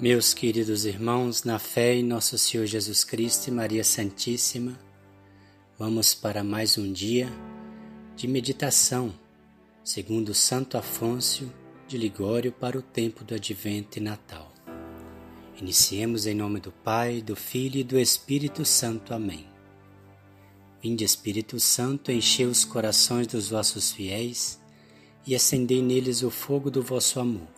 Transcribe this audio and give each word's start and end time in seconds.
Meus 0.00 0.32
queridos 0.32 0.84
irmãos, 0.84 1.42
na 1.42 1.58
fé 1.58 1.96
em 1.96 2.04
nosso 2.04 2.38
Senhor 2.38 2.66
Jesus 2.66 3.02
Cristo 3.02 3.48
e 3.48 3.50
Maria 3.50 3.82
Santíssima, 3.82 4.78
vamos 5.76 6.14
para 6.14 6.44
mais 6.44 6.78
um 6.78 6.92
dia 6.92 7.28
de 8.14 8.28
meditação, 8.28 9.12
segundo 9.82 10.32
Santo 10.34 10.78
Afonso 10.78 11.52
de 11.88 11.98
Ligório 11.98 12.52
para 12.52 12.78
o 12.78 12.82
tempo 12.82 13.24
do 13.24 13.34
Advento 13.34 13.98
e 13.98 14.00
Natal. 14.00 14.54
Iniciemos 15.60 16.28
em 16.28 16.34
nome 16.34 16.60
do 16.60 16.70
Pai, 16.70 17.20
do 17.20 17.34
Filho 17.34 17.80
e 17.80 17.84
do 17.84 17.98
Espírito 17.98 18.64
Santo. 18.64 19.12
Amém. 19.12 19.48
Vinde, 20.80 21.02
Espírito 21.02 21.58
Santo, 21.58 22.12
enchei 22.12 22.46
os 22.46 22.64
corações 22.64 23.26
dos 23.26 23.48
vossos 23.48 23.90
fiéis 23.90 24.60
e 25.26 25.34
acendei 25.34 25.82
neles 25.82 26.22
o 26.22 26.30
fogo 26.30 26.70
do 26.70 26.84
vosso 26.84 27.18
amor. 27.18 27.57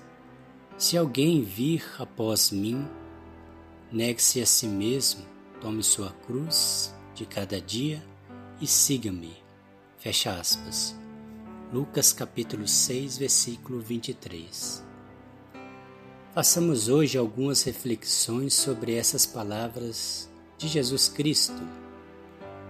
Se 0.81 0.97
alguém 0.97 1.43
vir 1.43 1.85
após 1.99 2.49
mim, 2.49 2.87
negue-se 3.91 4.41
a 4.41 4.47
si 4.47 4.65
mesmo, 4.65 5.23
tome 5.61 5.83
sua 5.83 6.09
cruz 6.25 6.91
de 7.13 7.23
cada 7.23 7.61
dia 7.61 8.03
e 8.59 8.65
siga-me. 8.65 9.31
Fecha 9.99 10.33
aspas. 10.39 10.95
Lucas 11.71 12.11
capítulo 12.11 12.67
6, 12.67 13.19
versículo 13.19 13.79
23. 13.79 14.83
Façamos 16.33 16.89
hoje 16.89 17.15
algumas 17.15 17.61
reflexões 17.61 18.55
sobre 18.55 18.95
essas 18.95 19.23
palavras 19.23 20.27
de 20.57 20.67
Jesus 20.67 21.07
Cristo. 21.07 21.61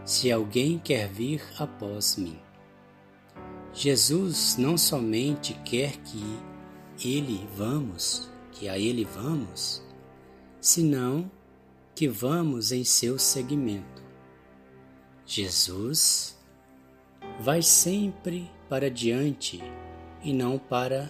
Se 0.04 0.30
alguém 0.30 0.78
quer 0.78 1.08
vir 1.08 1.42
após 1.58 2.18
mim. 2.18 2.38
Jesus 3.74 4.58
não 4.58 4.78
somente 4.78 5.54
quer 5.64 5.96
que 5.96 6.51
ele 7.04 7.48
vamos, 7.56 8.30
que 8.52 8.70
a 8.70 8.78
ele 8.78 9.06
vamos, 9.06 9.84
senão 10.60 11.30
que 11.96 12.08
vamos 12.08 12.72
em 12.72 12.84
seu 12.84 13.18
seguimento. 13.18 14.02
Jesus 15.26 16.38
vai 17.40 17.62
sempre 17.62 18.50
para 18.70 18.90
diante 18.90 19.62
e 20.24 20.34
não 20.34 20.58
para 20.58 21.10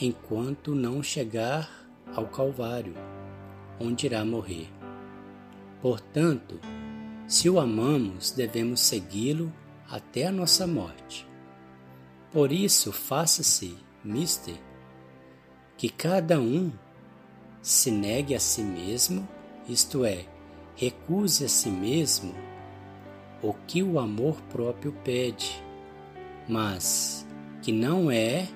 enquanto 0.00 0.74
não 0.74 1.02
chegar 1.02 1.70
ao 2.14 2.26
Calvário, 2.26 2.94
onde 3.80 4.06
irá 4.06 4.24
morrer. 4.24 4.68
Portanto, 5.80 6.60
se 7.26 7.48
o 7.48 7.58
amamos, 7.58 8.30
devemos 8.30 8.80
segui-lo 8.80 9.52
até 9.88 10.26
a 10.26 10.32
nossa 10.32 10.66
morte. 10.66 11.26
Por 12.30 12.52
isso, 12.52 12.92
faça-se, 12.92 13.76
mister, 14.04 14.56
que 15.82 15.88
cada 15.88 16.38
um 16.38 16.70
se 17.60 17.90
negue 17.90 18.36
a 18.36 18.38
si 18.38 18.62
mesmo, 18.62 19.28
isto 19.68 20.04
é, 20.04 20.26
recuse 20.76 21.44
a 21.44 21.48
si 21.48 21.70
mesmo 21.70 22.32
o 23.42 23.52
que 23.52 23.82
o 23.82 23.98
amor 23.98 24.40
próprio 24.42 24.92
pede, 25.02 25.60
mas 26.48 27.26
que 27.62 27.72
não 27.72 28.12
é 28.12 28.46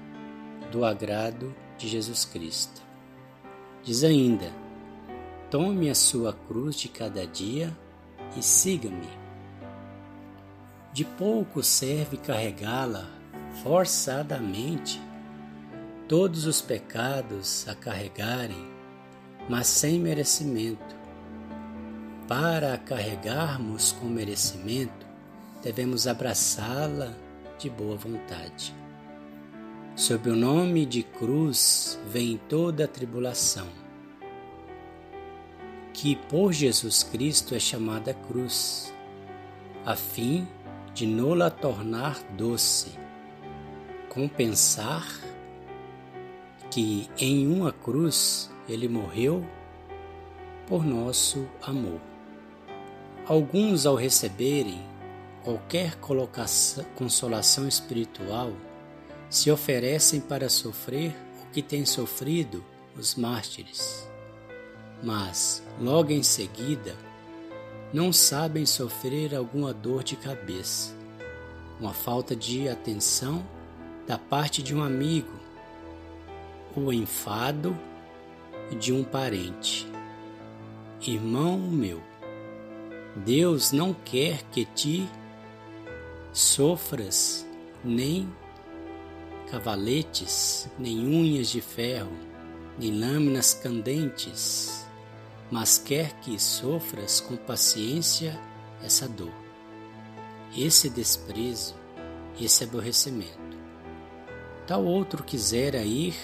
do 0.70 0.84
agrado 0.84 1.52
de 1.76 1.88
Jesus 1.88 2.24
Cristo. 2.24 2.80
Diz 3.82 4.04
ainda: 4.04 4.52
Tome 5.50 5.90
a 5.90 5.96
sua 5.96 6.32
cruz 6.32 6.76
de 6.76 6.88
cada 6.88 7.26
dia 7.26 7.76
e 8.36 8.40
siga-me. 8.40 9.10
De 10.92 11.04
pouco 11.04 11.60
serve 11.60 12.18
carregá-la 12.18 13.10
forçadamente 13.64 15.04
todos 16.08 16.46
os 16.46 16.60
pecados 16.60 17.66
a 17.68 17.74
carregarem, 17.74 18.70
mas 19.48 19.66
sem 19.66 19.98
merecimento. 19.98 20.94
Para 22.28 22.74
a 22.74 22.78
carregarmos 22.78 23.92
com 23.92 24.06
merecimento, 24.06 25.06
devemos 25.62 26.06
abraçá-la 26.06 27.12
de 27.58 27.68
boa 27.68 27.96
vontade. 27.96 28.74
Sob 29.96 30.30
o 30.30 30.36
nome 30.36 30.86
de 30.86 31.02
cruz 31.02 31.98
vem 32.08 32.36
toda 32.48 32.84
a 32.84 32.88
tribulação, 32.88 33.66
que 35.92 36.14
por 36.14 36.52
Jesus 36.52 37.02
Cristo 37.02 37.54
é 37.54 37.58
chamada 37.58 38.12
cruz, 38.12 38.92
a 39.84 39.96
fim 39.96 40.46
de 40.94 41.06
nola 41.06 41.50
tornar 41.50 42.22
doce, 42.36 42.90
compensar 44.08 45.25
que 46.76 47.08
em 47.16 47.46
uma 47.46 47.72
cruz 47.72 48.50
ele 48.68 48.86
morreu 48.86 49.42
por 50.66 50.84
nosso 50.84 51.48
amor. 51.62 51.98
Alguns, 53.26 53.86
ao 53.86 53.94
receberem 53.94 54.82
qualquer 55.42 55.96
consolação 56.94 57.66
espiritual, 57.66 58.52
se 59.30 59.50
oferecem 59.50 60.20
para 60.20 60.50
sofrer 60.50 61.16
o 61.42 61.50
que 61.50 61.62
têm 61.62 61.86
sofrido 61.86 62.62
os 62.94 63.14
mártires. 63.14 64.06
Mas, 65.02 65.62
logo 65.80 66.12
em 66.12 66.22
seguida, 66.22 66.94
não 67.90 68.12
sabem 68.12 68.66
sofrer 68.66 69.34
alguma 69.34 69.72
dor 69.72 70.04
de 70.04 70.14
cabeça, 70.14 70.94
uma 71.80 71.94
falta 71.94 72.36
de 72.36 72.68
atenção 72.68 73.42
da 74.06 74.18
parte 74.18 74.62
de 74.62 74.74
um 74.74 74.82
amigo 74.82 75.45
o 76.76 76.92
enfado 76.92 77.76
de 78.78 78.92
um 78.92 79.02
parente. 79.02 79.90
Irmão 81.00 81.58
meu, 81.58 82.02
Deus 83.24 83.72
não 83.72 83.94
quer 83.94 84.42
que 84.52 84.64
te 84.64 85.08
sofras 86.32 87.46
nem 87.82 88.28
cavaletes, 89.50 90.68
nem 90.78 90.98
unhas 91.06 91.48
de 91.48 91.60
ferro, 91.60 92.12
nem 92.78 92.98
lâminas 92.98 93.54
candentes, 93.54 94.86
mas 95.50 95.78
quer 95.78 96.12
que 96.20 96.38
sofras 96.38 97.20
com 97.20 97.36
paciência 97.36 98.38
essa 98.82 99.08
dor, 99.08 99.32
esse 100.54 100.90
desprezo, 100.90 101.74
esse 102.38 102.64
aborrecimento. 102.64 103.56
Tal 104.66 104.84
outro 104.84 105.22
quisera 105.22 105.78
ir 105.82 106.14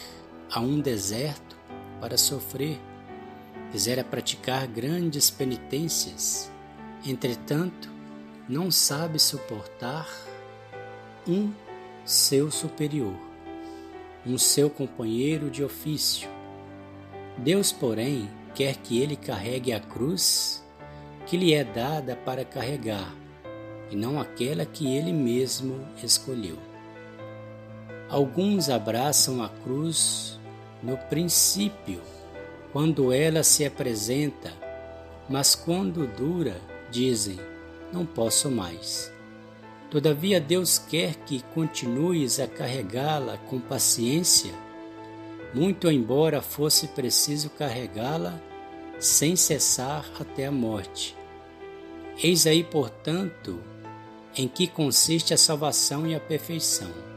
a 0.52 0.60
um 0.60 0.78
deserto 0.78 1.56
para 1.98 2.18
sofrer, 2.18 2.78
quisera 3.70 4.04
praticar 4.04 4.66
grandes 4.66 5.30
penitências, 5.30 6.52
entretanto, 7.06 7.90
não 8.46 8.70
sabe 8.70 9.18
suportar 9.18 10.06
um 11.26 11.50
seu 12.04 12.50
superior, 12.50 13.16
um 14.26 14.36
seu 14.36 14.68
companheiro 14.68 15.48
de 15.48 15.64
ofício. 15.64 16.28
Deus, 17.38 17.72
porém, 17.72 18.28
quer 18.54 18.76
que 18.76 19.00
ele 19.00 19.16
carregue 19.16 19.72
a 19.72 19.80
cruz 19.80 20.62
que 21.26 21.38
lhe 21.38 21.54
é 21.54 21.64
dada 21.64 22.14
para 22.14 22.44
carregar, 22.44 23.14
e 23.90 23.96
não 23.96 24.20
aquela 24.20 24.66
que 24.66 24.86
ele 24.86 25.14
mesmo 25.14 25.80
escolheu. 26.02 26.58
Alguns 28.10 28.68
abraçam 28.68 29.42
a 29.42 29.48
cruz 29.48 30.38
no 30.82 30.96
princípio, 30.96 32.00
quando 32.72 33.12
ela 33.12 33.42
se 33.42 33.64
apresenta, 33.64 34.52
mas 35.28 35.54
quando 35.54 36.06
dura, 36.06 36.60
dizem: 36.90 37.38
Não 37.92 38.04
posso 38.04 38.50
mais. 38.50 39.12
Todavia, 39.90 40.40
Deus 40.40 40.78
quer 40.78 41.16
que 41.16 41.42
continues 41.54 42.40
a 42.40 42.46
carregá-la 42.46 43.36
com 43.36 43.60
paciência, 43.60 44.52
muito 45.54 45.90
embora 45.90 46.40
fosse 46.40 46.88
preciso 46.88 47.50
carregá-la 47.50 48.40
sem 48.98 49.36
cessar 49.36 50.10
até 50.18 50.46
a 50.46 50.52
morte. 50.52 51.14
Eis 52.22 52.46
aí, 52.46 52.64
portanto, 52.64 53.60
em 54.34 54.48
que 54.48 54.66
consiste 54.66 55.34
a 55.34 55.36
salvação 55.36 56.06
e 56.06 56.14
a 56.14 56.20
perfeição 56.20 57.11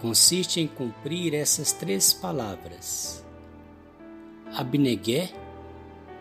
consiste 0.00 0.60
em 0.60 0.66
cumprir 0.66 1.34
essas 1.34 1.72
três 1.72 2.12
palavras: 2.12 3.24
Abnegué, 4.52 5.32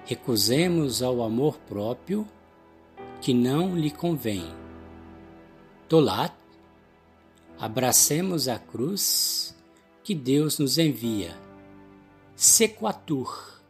recusemos 0.05 1.01
ao 1.01 1.21
amor 1.21 1.57
próprio 1.59 2.27
que 3.21 3.33
não 3.33 3.75
lhe 3.75 3.91
convém. 3.91 4.45
Tolat, 5.89 6.33
abracemos 7.57 8.47
a 8.47 8.59
cruz 8.59 9.55
que 10.03 10.13
Deus 10.13 10.59
nos 10.59 10.77
envia. 10.77 11.35
Sequatur, 12.35 13.61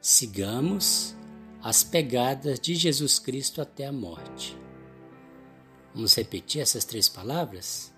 sigamos 0.00 1.14
as 1.62 1.84
pegadas 1.84 2.60
de 2.60 2.74
Jesus 2.74 3.18
Cristo 3.18 3.62
até 3.62 3.86
a 3.86 3.92
morte. 3.92 4.56
Vamos 5.94 6.14
repetir 6.14 6.60
essas 6.60 6.84
três 6.84 7.08
palavras? 7.08 7.93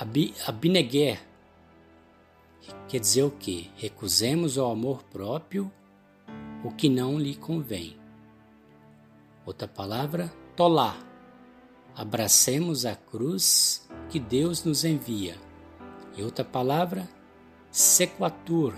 Ab 0.00 0.32
abneguer 0.46 1.18
quer 2.88 3.00
dizer 3.00 3.24
o 3.24 3.32
que? 3.32 3.68
Recusemos 3.76 4.56
ao 4.56 4.70
amor 4.70 5.02
próprio 5.04 5.72
o 6.62 6.70
que 6.70 6.88
não 6.88 7.18
lhe 7.18 7.34
convém. 7.34 7.98
Outra 9.44 9.66
palavra, 9.66 10.32
tolá. 10.54 10.96
Abracemos 11.96 12.86
a 12.86 12.94
cruz 12.94 13.88
que 14.08 14.20
Deus 14.20 14.62
nos 14.62 14.84
envia. 14.84 15.36
E 16.16 16.22
outra 16.22 16.44
palavra, 16.44 17.08
sequatur. 17.72 18.74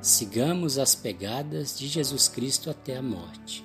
Sigamos 0.00 0.78
as 0.78 0.96
pegadas 0.96 1.78
de 1.78 1.86
Jesus 1.86 2.26
Cristo 2.26 2.70
até 2.70 2.96
a 2.96 3.02
morte. 3.02 3.64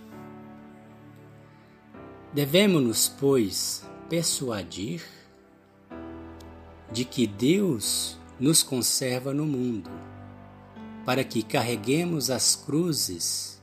Devemos-nos, 2.31 3.07
pois, 3.07 3.87
persuadir 4.07 5.03
de 6.93 7.03
que 7.03 7.25
Deus 7.25 8.17
nos 8.39 8.61
conserva 8.61 9.33
no 9.33 9.45
mundo, 9.45 9.89
para 11.05 11.23
que 11.23 11.41
carreguemos 11.41 12.29
as 12.29 12.55
cruzes 12.55 13.61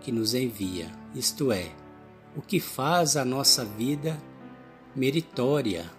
que 0.00 0.10
nos 0.10 0.34
envia, 0.34 0.90
isto 1.14 1.52
é, 1.52 1.72
o 2.36 2.42
que 2.42 2.58
faz 2.58 3.16
a 3.16 3.24
nossa 3.24 3.64
vida 3.64 4.20
meritória, 4.94 5.90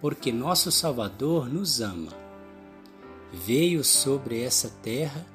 porque 0.00 0.32
nosso 0.32 0.72
Salvador 0.72 1.52
nos 1.52 1.80
ama. 1.80 2.12
Veio 3.30 3.84
sobre 3.84 4.40
essa 4.40 4.70
terra 4.82 5.26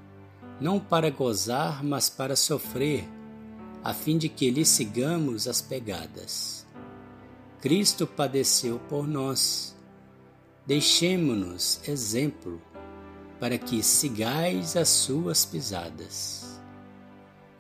não 0.59 0.79
para 0.79 1.11
gozar, 1.11 1.83
mas 1.83 2.09
para 2.09 2.35
sofrer 2.35 3.07
a 3.83 3.93
fim 3.93 4.17
de 4.17 4.29
que 4.29 4.49
lhe 4.49 4.65
sigamos 4.65 5.47
as 5.47 5.61
pegadas. 5.61 6.65
Cristo 7.59 8.07
padeceu 8.07 8.79
por 8.89 9.07
nós. 9.07 9.75
Deixemo-nos 10.65 11.81
exemplo 11.87 12.61
para 13.37 13.57
que 13.57 13.83
sigais 13.83 14.77
as 14.77 14.87
suas 14.87 15.43
pisadas. 15.43 16.61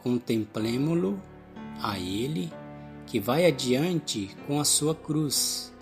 Contemplemo-lo 0.01 1.19
a 1.81 1.99
Ele 1.99 2.49
que 3.05 3.19
vai 3.19 3.45
adiante 3.45 4.35
com 4.47 4.59
a 4.59 4.65
sua 4.65 4.95
cruz, 4.95 5.73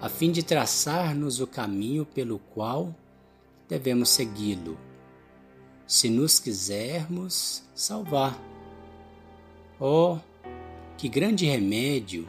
a 0.00 0.08
fim 0.08 0.32
de 0.32 0.42
traçar-nos 0.42 1.38
o 1.38 1.46
caminho 1.46 2.06
pelo 2.06 2.38
qual 2.38 2.94
devemos 3.68 4.08
segui-lo, 4.08 4.78
se 5.86 6.08
nos 6.08 6.38
quisermos 6.38 7.62
salvar. 7.74 8.40
Oh, 9.78 10.18
que 10.96 11.08
grande 11.08 11.44
remédio 11.44 12.26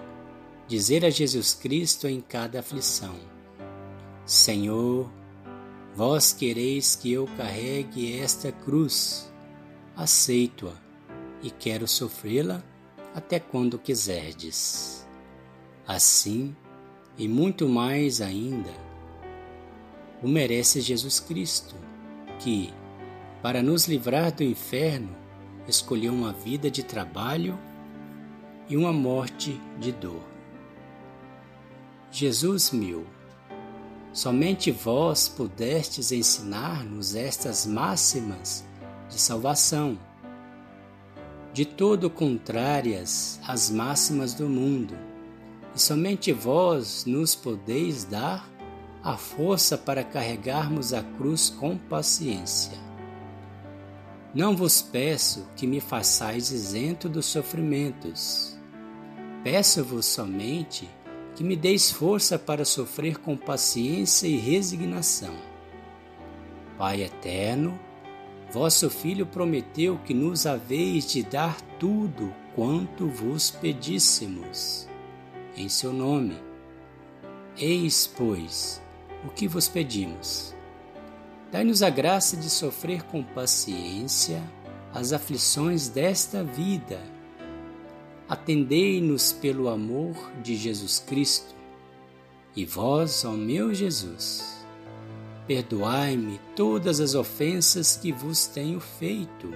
dizer 0.68 1.06
a 1.06 1.10
Jesus 1.10 1.54
Cristo 1.54 2.08
em 2.08 2.20
cada 2.20 2.60
aflição: 2.60 3.16
Senhor, 4.26 5.08
vós 5.96 6.34
quereis 6.34 6.96
que 6.96 7.14
eu 7.14 7.28
carregue 7.38 8.20
esta 8.20 8.52
cruz, 8.52 9.32
aceito-a 9.96 10.74
e 11.44 11.52
quero 11.52 11.88
sofrê-la 11.88 12.64
até 13.14 13.40
quando 13.40 13.78
quiserdes. 13.78 15.06
Assim, 15.88 16.56
e 17.16 17.28
muito 17.28 17.70
mais 17.70 18.20
ainda, 18.20 18.74
o 20.24 20.28
merece 20.28 20.82
Jesus 20.82 21.20
Cristo, 21.20 21.76
que, 22.40 22.74
para 23.44 23.62
nos 23.62 23.88
livrar 23.88 24.32
do 24.34 24.44
inferno, 24.44 25.16
escolheu 25.68 26.12
uma 26.12 26.34
vida 26.34 26.72
de 26.72 26.82
trabalho 26.82 27.60
e 28.68 28.76
uma 28.76 28.92
morte 28.92 29.62
de 29.80 29.92
dor. 29.92 30.24
Jesus 32.12 32.72
meu, 32.72 33.06
somente 34.16 34.72
vós 34.72 35.28
pudestes 35.28 36.14
ensinar-nos 36.14 37.16
estas 37.16 37.66
máximas 37.66 38.64
de 39.10 39.20
salvação, 39.20 40.00
de 41.52 41.66
todo 41.66 42.10
contrárias 42.10 43.42
às 43.46 43.70
máximas 43.70 44.34
do 44.34 44.48
mundo, 44.48 44.98
e 45.76 45.82
somente 45.82 46.32
vós 46.32 47.04
nos 47.06 47.36
podeis 47.36 48.06
dar 48.06 48.50
a 49.04 49.18
força 49.18 49.78
para 49.78 50.02
carregarmos 50.02 50.94
a 50.94 51.04
cruz 51.04 51.50
com 51.50 51.78
paciência. 51.78 52.80
Não 54.34 54.56
vos 54.56 54.82
peço 54.82 55.46
que 55.58 55.68
me 55.68 55.82
façais 55.82 56.52
isento 56.52 57.10
dos 57.10 57.26
sofrimentos. 57.26 58.58
Peço-vos 59.44 60.06
somente 60.06 60.90
que 61.36 61.44
me 61.44 61.56
deis 61.56 61.92
força 61.92 62.40
para 62.40 62.66
sofrer 62.66 63.20
com 63.20 63.36
paciência 63.38 64.28
e 64.28 64.38
resignação. 64.38 65.36
Pai 66.78 67.04
eterno, 67.04 67.80
vosso 68.52 68.90
Filho 68.90 69.26
prometeu 69.26 70.00
que 70.06 70.14
nos 70.14 70.46
haveis 70.46 71.06
de 71.06 71.24
dar 71.24 71.60
tudo 71.80 72.34
quanto 72.56 73.08
vos 73.08 73.52
pedíssemos, 73.52 74.88
em 75.56 75.70
seu 75.70 75.94
nome. 75.94 76.38
Eis, 77.58 78.08
pois, 78.08 78.82
o 79.26 79.30
que 79.30 79.48
vos 79.48 79.68
pedimos 79.68 80.56
Dai-nos 81.56 81.82
a 81.82 81.90
graça 81.90 82.36
de 82.36 82.50
sofrer 82.50 83.04
com 83.04 83.24
paciência 83.24 84.44
as 84.94 85.14
aflições 85.14 85.88
desta 85.88 86.44
vida. 86.44 87.00
Atendei-nos 88.28 89.32
pelo 89.32 89.70
amor 89.70 90.16
de 90.42 90.56
Jesus 90.56 91.00
Cristo. 91.00 91.54
E 92.56 92.66
vós, 92.66 93.24
ó 93.26 93.32
meu 93.32 93.74
Jesus, 93.74 94.66
perdoai-me 95.46 96.40
todas 96.56 97.00
as 97.00 97.14
ofensas 97.14 97.96
que 97.96 98.12
vos 98.12 98.48
tenho 98.48 98.80
feito, 98.80 99.54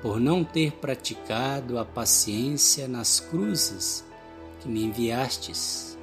por 0.00 0.18
não 0.18 0.42
ter 0.44 0.72
praticado 0.72 1.78
a 1.78 1.84
paciência 1.84 2.88
nas 2.88 3.20
cruzes 3.20 4.04
que 4.60 4.68
me 4.68 4.84
enviastes. 4.84 5.98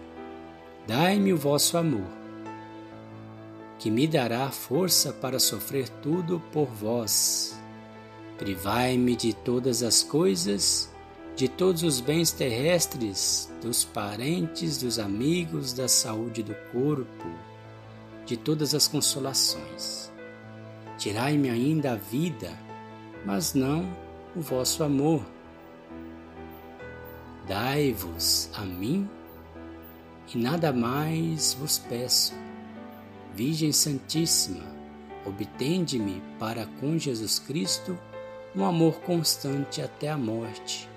Dai-me 0.86 1.34
o 1.34 1.38
vosso 1.38 1.78
amor 1.78 2.18
que 3.80 3.92
me 3.92 4.08
dará 4.08 4.50
força 4.50 5.14
para 5.14 5.40
sofrer 5.40 5.88
tudo 6.02 6.42
por 6.52 6.66
vós. 6.66 7.58
Privai-me 8.38 9.16
de 9.16 9.34
todas 9.34 9.84
as 9.84 10.04
coisas, 10.04 10.92
de 11.38 11.48
todos 11.48 11.84
os 11.84 12.00
bens 12.00 12.32
terrestres, 12.32 13.48
dos 13.62 13.86
parentes, 13.86 14.80
dos 14.80 14.98
amigos, 14.98 15.72
da 15.72 15.88
saúde 15.88 16.42
do 16.42 16.56
corpo, 16.72 17.30
de 18.26 18.36
todas 18.36 18.74
as 18.74 18.88
consolações. 18.88 20.12
Tirai-me 20.98 21.52
ainda 21.52 21.92
a 21.92 21.96
vida, 21.96 22.52
mas 23.24 23.54
não 23.54 23.88
o 24.36 24.42
vosso 24.42 24.84
amor. 24.84 25.24
Dai-vos 27.48 28.50
a 28.56 28.62
mim 28.62 29.08
e 30.34 30.40
nada 30.40 30.74
mais 30.74 31.54
vos 31.54 31.78
peço 31.78 32.34
Virgem 33.36 33.72
Santíssima, 33.72 34.66
obtende-me 35.24 36.20
para 36.40 36.66
com 36.80 36.98
Jesus 36.98 37.38
Cristo 37.38 37.96
um 38.56 38.66
amor 38.66 38.96
constante 39.02 39.84
até 39.84 40.10
a 40.10 40.18
morte. 40.18 40.97